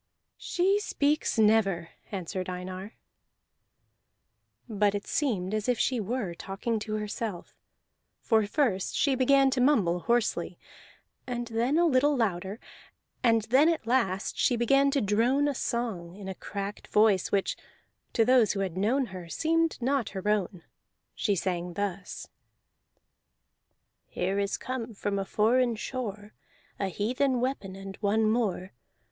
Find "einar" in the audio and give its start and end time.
2.49-2.93